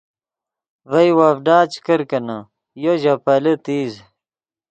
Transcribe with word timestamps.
ڤئے 0.91 1.11
وڤڈا 1.17 1.57
چے 1.71 1.79
کرکینے 1.85 2.37
یو 2.83 2.93
ژے 3.01 3.13
پیلے 3.25 3.53
تیز 3.63 3.91